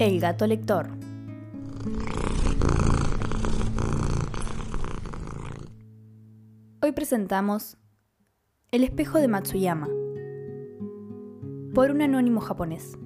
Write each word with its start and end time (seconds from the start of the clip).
El 0.00 0.18
gato 0.18 0.44
lector. 0.48 0.88
Hoy 6.82 6.90
presentamos 6.90 7.76
El 8.72 8.82
espejo 8.82 9.20
de 9.20 9.28
Matsuyama 9.28 9.86
por 11.74 11.92
un 11.92 12.02
anónimo 12.02 12.40
japonés. 12.40 12.98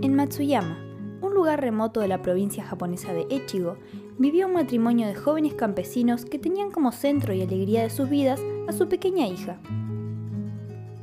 En 0.00 0.16
Matsuyama, 0.16 0.78
un 1.20 1.34
lugar 1.34 1.60
remoto 1.60 2.00
de 2.00 2.08
la 2.08 2.22
provincia 2.22 2.64
japonesa 2.64 3.12
de 3.12 3.26
Echigo, 3.28 3.76
vivía 4.18 4.46
un 4.46 4.54
matrimonio 4.54 5.06
de 5.06 5.14
jóvenes 5.14 5.52
campesinos 5.52 6.24
que 6.24 6.38
tenían 6.38 6.70
como 6.70 6.90
centro 6.92 7.34
y 7.34 7.42
alegría 7.42 7.82
de 7.82 7.90
sus 7.90 8.08
vidas 8.08 8.40
a 8.66 8.72
su 8.72 8.88
pequeña 8.88 9.26
hija, 9.26 9.60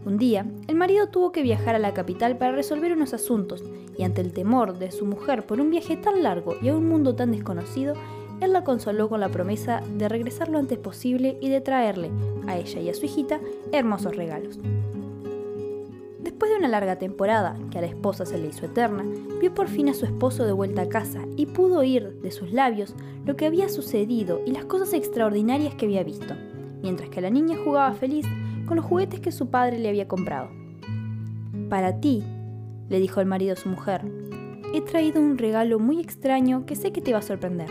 un 0.09 0.17
día, 0.17 0.45
el 0.67 0.75
marido 0.75 1.07
tuvo 1.07 1.31
que 1.31 1.43
viajar 1.43 1.75
a 1.75 1.79
la 1.79 1.93
capital 1.93 2.35
para 2.37 2.51
resolver 2.51 2.91
unos 2.91 3.13
asuntos, 3.13 3.63
y 3.95 4.03
ante 4.03 4.21
el 4.21 4.33
temor 4.33 4.79
de 4.79 4.91
su 4.91 5.05
mujer 5.05 5.45
por 5.45 5.61
un 5.61 5.69
viaje 5.69 5.97
tan 5.97 6.23
largo 6.23 6.55
y 6.61 6.69
a 6.69 6.75
un 6.75 6.89
mundo 6.89 7.15
tan 7.15 7.31
desconocido, 7.31 7.93
él 8.41 8.53
la 8.53 8.63
consoló 8.63 9.07
con 9.07 9.19
la 9.19 9.29
promesa 9.29 9.83
de 9.97 10.09
regresar 10.09 10.49
lo 10.49 10.57
antes 10.57 10.79
posible 10.79 11.37
y 11.41 11.49
de 11.49 11.61
traerle, 11.61 12.09
a 12.47 12.57
ella 12.57 12.81
y 12.81 12.89
a 12.89 12.93
su 12.95 13.05
hijita, 13.05 13.39
hermosos 13.71 14.15
regalos. 14.15 14.57
Después 16.19 16.51
de 16.51 16.57
una 16.57 16.69
larga 16.69 16.97
temporada, 16.97 17.55
que 17.69 17.77
a 17.77 17.81
la 17.81 17.87
esposa 17.87 18.25
se 18.25 18.39
le 18.39 18.47
hizo 18.47 18.65
eterna, 18.65 19.03
vio 19.39 19.53
por 19.53 19.67
fin 19.67 19.89
a 19.89 19.93
su 19.93 20.05
esposo 20.05 20.43
de 20.43 20.53
vuelta 20.53 20.83
a 20.83 20.89
casa 20.89 21.21
y 21.35 21.45
pudo 21.45 21.79
oír 21.79 22.19
de 22.21 22.31
sus 22.31 22.51
labios 22.51 22.95
lo 23.25 23.35
que 23.35 23.45
había 23.45 23.69
sucedido 23.69 24.41
y 24.43 24.51
las 24.51 24.65
cosas 24.65 24.93
extraordinarias 24.93 25.75
que 25.75 25.85
había 25.85 26.03
visto, 26.03 26.33
mientras 26.81 27.09
que 27.09 27.21
la 27.21 27.29
niña 27.29 27.57
jugaba 27.63 27.93
feliz 27.93 28.25
con 28.69 28.77
los 28.77 28.85
juguetes 28.85 29.19
que 29.19 29.31
su 29.31 29.49
padre 29.49 29.79
le 29.79 29.89
había 29.89 30.07
comprado. 30.07 30.51
Para 31.69 31.99
ti, 31.99 32.23
le 32.87 32.99
dijo 32.99 33.19
el 33.19 33.25
marido 33.25 33.53
a 33.53 33.55
su 33.55 33.67
mujer, 33.67 34.05
he 34.75 34.81
traído 34.81 35.19
un 35.19 35.39
regalo 35.39 35.79
muy 35.79 35.99
extraño 35.99 36.67
que 36.67 36.75
sé 36.75 36.91
que 36.91 37.01
te 37.01 37.11
va 37.11 37.17
a 37.17 37.23
sorprender. 37.23 37.67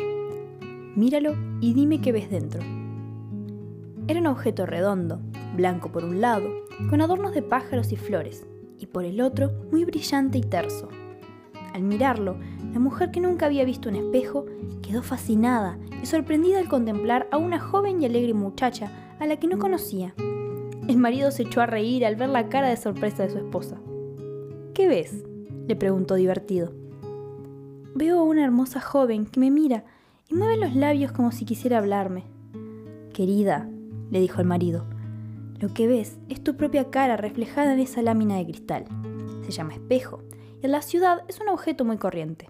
Míralo 0.97 1.37
y 1.61 1.73
dime 1.73 2.01
qué 2.01 2.11
ves 2.11 2.29
dentro. 2.31 2.61
Era 4.09 4.19
un 4.19 4.27
objeto 4.27 4.67
redondo, 4.67 5.21
blanco 5.55 5.93
por 5.93 6.05
un 6.05 6.21
lado, 6.21 6.49
con 6.91 7.01
adornos 7.01 7.33
de 7.33 7.43
pájaros 7.43 7.93
y 7.93 7.97
flores, 7.97 8.45
y 8.81 8.87
por 8.87 9.05
el 9.05 9.21
otro 9.21 9.53
muy 9.71 9.85
brillante 9.85 10.39
y 10.39 10.43
terso. 10.43 10.89
Al 11.75 11.83
mirarlo, 11.85 12.39
la 12.73 12.81
mujer 12.81 13.13
que 13.13 13.21
nunca 13.21 13.47
había 13.47 13.65
visto 13.65 13.89
un 13.89 13.95
espejo 13.95 14.47
quedó 14.83 15.05
fascinada 15.05 15.79
y 16.03 16.07
sorprendida 16.07 16.59
al 16.59 16.69
contemplar 16.69 17.29
a 17.31 17.37
una 17.37 17.61
joven 17.61 18.03
y 18.03 18.07
alegre 18.07 18.35
muchacha 18.35 18.91
a 19.21 19.27
la 19.27 19.37
que 19.37 19.47
no 19.47 19.59
conocía 19.59 20.13
el 20.89 20.97
marido 20.97 21.31
se 21.31 21.43
echó 21.43 21.61
a 21.61 21.67
reír 21.67 22.07
al 22.07 22.17
ver 22.17 22.31
la 22.31 22.49
cara 22.49 22.69
de 22.69 22.77
sorpresa 22.79 23.23
de 23.23 23.31
su 23.31 23.39
esposa. 23.39 23.79
¿Qué 24.75 24.89
ves? 24.89 25.23
le 25.67 25.77
preguntó 25.77 26.15
divertido. 26.15 26.73
Veo 27.95 28.21
a 28.21 28.23
una 28.23 28.43
hermosa 28.43 28.81
joven 28.81 29.27
que 29.27 29.39
me 29.39 29.51
mira 29.51 29.85
y 30.29 30.35
mueve 30.35 30.57
los 30.57 30.75
labios 30.75 31.13
como 31.13 31.31
si 31.31 31.45
quisiera 31.45 31.77
hablarme. 31.77 32.25
Querida, 33.13 33.69
le 34.11 34.21
dijo 34.21 34.41
el 34.41 34.47
marido, 34.47 34.87
lo 35.61 35.75
que 35.75 35.87
ves 35.87 36.19
es 36.31 36.43
tu 36.43 36.57
propia 36.57 36.91
cara 36.91 37.19
reflejada 37.19 37.75
en 37.75 37.81
esa 37.81 38.01
lámina 38.01 38.37
de 38.37 38.47
cristal. 38.47 38.87
Se 39.45 39.51
llama 39.51 39.75
espejo 39.75 40.23
y 40.63 40.67
en 40.67 40.73
la 40.73 40.81
ciudad 40.81 41.23
es 41.29 41.39
un 41.39 41.51
objeto 41.51 41.85
muy 41.85 41.99
corriente. 41.99 42.49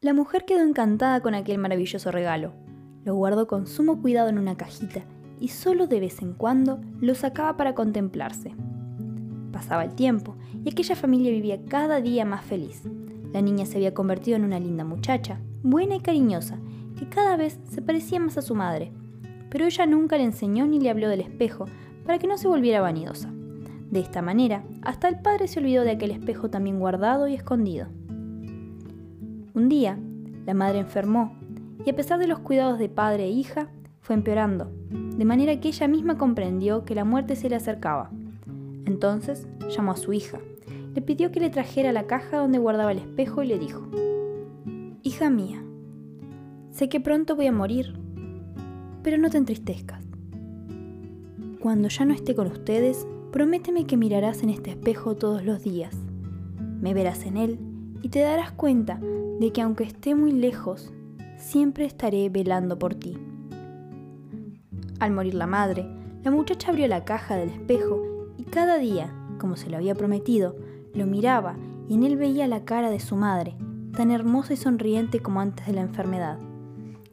La 0.00 0.14
mujer 0.14 0.46
quedó 0.46 0.64
encantada 0.64 1.20
con 1.20 1.34
aquel 1.34 1.58
maravilloso 1.58 2.10
regalo. 2.10 2.54
Lo 3.04 3.14
guardó 3.14 3.46
con 3.46 3.68
sumo 3.68 4.02
cuidado 4.02 4.30
en 4.30 4.38
una 4.38 4.56
cajita 4.56 5.04
y 5.40 5.48
solo 5.48 5.86
de 5.86 6.00
vez 6.00 6.22
en 6.22 6.32
cuando 6.32 6.80
lo 7.00 7.14
sacaba 7.14 7.56
para 7.56 7.74
contemplarse. 7.74 8.54
Pasaba 9.52 9.84
el 9.84 9.94
tiempo 9.94 10.36
y 10.64 10.70
aquella 10.70 10.96
familia 10.96 11.30
vivía 11.30 11.64
cada 11.66 12.00
día 12.00 12.24
más 12.24 12.44
feliz. 12.44 12.82
La 13.32 13.42
niña 13.42 13.66
se 13.66 13.76
había 13.76 13.94
convertido 13.94 14.36
en 14.36 14.44
una 14.44 14.60
linda 14.60 14.84
muchacha, 14.84 15.40
buena 15.62 15.96
y 15.96 16.00
cariñosa, 16.00 16.58
que 16.98 17.08
cada 17.08 17.36
vez 17.36 17.58
se 17.68 17.82
parecía 17.82 18.20
más 18.20 18.38
a 18.38 18.42
su 18.42 18.54
madre, 18.54 18.92
pero 19.50 19.66
ella 19.66 19.86
nunca 19.86 20.16
le 20.16 20.24
enseñó 20.24 20.66
ni 20.66 20.80
le 20.80 20.90
habló 20.90 21.08
del 21.08 21.20
espejo 21.20 21.66
para 22.04 22.18
que 22.18 22.26
no 22.26 22.38
se 22.38 22.48
volviera 22.48 22.80
vanidosa. 22.80 23.30
De 23.90 24.00
esta 24.00 24.22
manera, 24.22 24.64
hasta 24.82 25.08
el 25.08 25.20
padre 25.20 25.46
se 25.46 25.60
olvidó 25.60 25.82
de 25.84 25.92
aquel 25.92 26.10
espejo 26.10 26.50
también 26.50 26.80
guardado 26.80 27.28
y 27.28 27.34
escondido. 27.34 27.86
Un 29.54 29.68
día, 29.68 29.98
la 30.46 30.54
madre 30.54 30.80
enfermó 30.80 31.36
y 31.84 31.90
a 31.90 31.96
pesar 31.96 32.18
de 32.18 32.26
los 32.26 32.40
cuidados 32.40 32.78
de 32.78 32.88
padre 32.88 33.24
e 33.24 33.30
hija, 33.30 33.68
fue 34.00 34.16
empeorando 34.16 34.72
de 35.16 35.24
manera 35.24 35.60
que 35.60 35.68
ella 35.68 35.88
misma 35.88 36.18
comprendió 36.18 36.84
que 36.84 36.94
la 36.94 37.04
muerte 37.04 37.36
se 37.36 37.48
le 37.48 37.56
acercaba. 37.56 38.10
Entonces 38.84 39.46
llamó 39.70 39.92
a 39.92 39.96
su 39.96 40.12
hija, 40.12 40.38
le 40.94 41.02
pidió 41.02 41.30
que 41.30 41.40
le 41.40 41.50
trajera 41.50 41.92
la 41.92 42.06
caja 42.06 42.38
donde 42.38 42.58
guardaba 42.58 42.92
el 42.92 42.98
espejo 42.98 43.42
y 43.42 43.48
le 43.48 43.58
dijo, 43.58 43.88
Hija 45.02 45.30
mía, 45.30 45.62
sé 46.70 46.88
que 46.88 47.00
pronto 47.00 47.36
voy 47.36 47.46
a 47.46 47.52
morir, 47.52 47.94
pero 49.02 49.18
no 49.18 49.30
te 49.30 49.38
entristezcas. 49.38 50.02
Cuando 51.60 51.88
ya 51.88 52.04
no 52.04 52.14
esté 52.14 52.34
con 52.34 52.46
ustedes, 52.46 53.06
prométeme 53.32 53.86
que 53.86 53.96
mirarás 53.96 54.42
en 54.42 54.50
este 54.50 54.70
espejo 54.70 55.16
todos 55.16 55.44
los 55.44 55.62
días. 55.62 55.96
Me 56.80 56.94
verás 56.94 57.24
en 57.26 57.36
él 57.36 57.58
y 58.02 58.10
te 58.10 58.20
darás 58.20 58.52
cuenta 58.52 59.00
de 59.40 59.50
que 59.52 59.62
aunque 59.62 59.84
esté 59.84 60.14
muy 60.14 60.32
lejos, 60.32 60.92
siempre 61.38 61.84
estaré 61.84 62.28
velando 62.28 62.78
por 62.78 62.94
ti. 62.94 63.16
Al 65.04 65.12
morir 65.12 65.34
la 65.34 65.46
madre, 65.46 65.86
la 66.22 66.30
muchacha 66.30 66.70
abrió 66.70 66.88
la 66.88 67.04
caja 67.04 67.36
del 67.36 67.50
espejo 67.50 68.02
y 68.38 68.44
cada 68.44 68.78
día, 68.78 69.12
como 69.38 69.54
se 69.54 69.68
lo 69.68 69.76
había 69.76 69.94
prometido, 69.94 70.56
lo 70.94 71.04
miraba 71.04 71.56
y 71.90 71.92
en 71.92 72.04
él 72.04 72.16
veía 72.16 72.48
la 72.48 72.64
cara 72.64 72.88
de 72.88 73.00
su 73.00 73.14
madre, 73.14 73.54
tan 73.94 74.10
hermosa 74.10 74.54
y 74.54 74.56
sonriente 74.56 75.20
como 75.20 75.42
antes 75.42 75.66
de 75.66 75.74
la 75.74 75.82
enfermedad. 75.82 76.38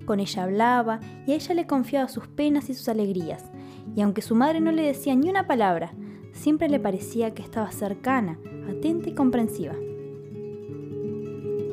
Con 0.06 0.22
ella 0.22 0.44
hablaba 0.44 1.02
y 1.28 1.34
a 1.34 1.36
ella 1.36 1.54
le 1.54 1.68
confiaba 1.68 2.08
sus 2.08 2.30
penas 2.30 2.70
y 2.70 2.76
sus 2.76 2.88
alegrías, 2.88 3.52
y 3.94 4.00
aunque 4.00 4.22
su 4.22 4.36
madre 4.36 4.62
no 4.62 4.72
le 4.72 4.84
decía 4.84 5.14
ni 5.14 5.30
una 5.30 5.46
palabra, 5.46 5.92
siempre 6.32 6.70
le 6.70 6.80
parecía 6.80 7.34
que 7.34 7.44
estaba 7.44 7.72
cercana, 7.72 8.40
atenta 8.70 9.10
y 9.10 9.14
comprensiva. 9.14 9.74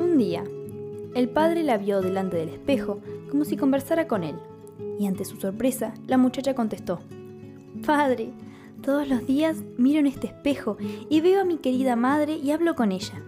Un 0.01 0.17
día, 0.19 0.43
el 1.15 1.29
padre 1.29 1.63
la 1.63 1.79
vio 1.79 2.01
delante 2.01 2.39
del 2.39 2.49
espejo 2.49 2.99
como 3.31 3.45
si 3.45 3.57
conversara 3.57 4.09
con 4.09 4.25
él, 4.25 4.35
y 4.99 5.07
ante 5.07 5.25
su 5.25 5.37
sorpresa, 5.37 5.95
la 6.07 6.19
muchacha 6.19 6.55
contestó, 6.55 6.99
Padre, 7.87 8.31
todos 8.83 9.09
los 9.09 9.27
días 9.27 9.63
miro 9.77 10.01
en 10.01 10.07
este 10.07 10.29
espejo 10.29 10.77
y 11.09 11.21
veo 11.21 11.41
a 11.41 11.45
mi 11.45 11.59
querida 11.59 11.97
madre 11.97 12.37
y 12.37 12.51
hablo 12.51 12.75
con 12.75 12.93
ella. 12.93 13.23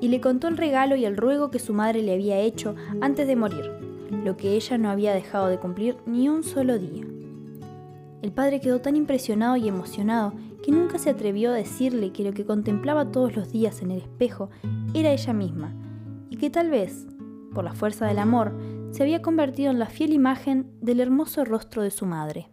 Y 0.00 0.08
le 0.08 0.20
contó 0.20 0.48
el 0.48 0.56
regalo 0.56 0.96
y 0.96 1.04
el 1.04 1.16
ruego 1.16 1.50
que 1.50 1.58
su 1.58 1.72
madre 1.72 2.02
le 2.02 2.12
había 2.12 2.38
hecho 2.38 2.74
antes 3.00 3.26
de 3.26 3.36
morir, 3.36 3.70
lo 4.24 4.36
que 4.36 4.52
ella 4.52 4.78
no 4.78 4.90
había 4.90 5.14
dejado 5.14 5.48
de 5.48 5.58
cumplir 5.58 5.96
ni 6.06 6.28
un 6.28 6.42
solo 6.42 6.78
día. 6.78 7.04
El 8.22 8.32
padre 8.32 8.60
quedó 8.60 8.80
tan 8.80 8.96
impresionado 8.96 9.56
y 9.56 9.68
emocionado 9.68 10.32
que 10.62 10.72
nunca 10.72 10.98
se 10.98 11.10
atrevió 11.10 11.50
a 11.50 11.54
decirle 11.54 12.10
que 12.12 12.24
lo 12.24 12.32
que 12.32 12.44
contemplaba 12.44 13.12
todos 13.12 13.36
los 13.36 13.52
días 13.52 13.82
en 13.82 13.90
el 13.90 13.98
espejo 13.98 14.50
era 14.94 15.12
ella 15.12 15.32
misma, 15.32 15.74
y 16.28 16.36
que 16.36 16.50
tal 16.50 16.70
vez, 16.70 17.06
por 17.54 17.64
la 17.64 17.74
fuerza 17.74 18.06
del 18.06 18.18
amor, 18.18 18.52
se 18.96 19.02
había 19.02 19.20
convertido 19.20 19.70
en 19.70 19.78
la 19.78 19.90
fiel 19.90 20.14
imagen 20.14 20.70
del 20.80 21.00
hermoso 21.00 21.44
rostro 21.44 21.82
de 21.82 21.90
su 21.90 22.06
madre. 22.06 22.48